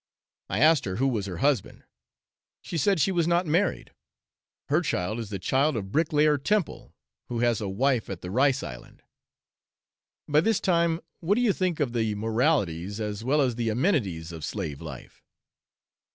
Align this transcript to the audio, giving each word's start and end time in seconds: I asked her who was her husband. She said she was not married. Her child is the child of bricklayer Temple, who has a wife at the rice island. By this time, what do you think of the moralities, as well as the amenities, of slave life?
I 0.49 0.57
asked 0.61 0.85
her 0.85 0.95
who 0.95 1.07
was 1.07 1.27
her 1.27 1.37
husband. 1.45 1.83
She 2.63 2.75
said 2.75 2.99
she 2.99 3.11
was 3.11 3.27
not 3.27 3.45
married. 3.45 3.91
Her 4.69 4.81
child 4.81 5.19
is 5.19 5.29
the 5.29 5.37
child 5.37 5.75
of 5.77 5.91
bricklayer 5.91 6.39
Temple, 6.39 6.95
who 7.27 7.41
has 7.41 7.61
a 7.61 7.69
wife 7.69 8.09
at 8.09 8.21
the 8.21 8.31
rice 8.31 8.63
island. 8.63 9.03
By 10.27 10.41
this 10.41 10.59
time, 10.59 11.01
what 11.19 11.35
do 11.35 11.41
you 11.41 11.53
think 11.53 11.79
of 11.79 11.93
the 11.93 12.15
moralities, 12.15 12.99
as 12.99 13.23
well 13.23 13.41
as 13.41 13.53
the 13.57 13.69
amenities, 13.69 14.31
of 14.31 14.43
slave 14.43 14.81
life? 14.81 15.21